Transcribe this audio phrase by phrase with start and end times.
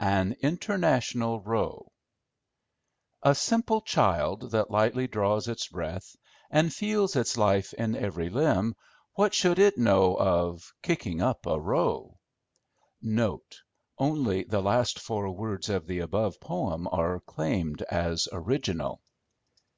[0.00, 1.90] An International Row
[3.22, 6.14] "A simple child That lightly draws its breath,
[6.50, 8.74] And feels its life in every limb,
[9.14, 12.18] What should it know of——" kicking up a row
[13.00, 19.00] (Note.—Only the last four words of the above poem are claimed as original.)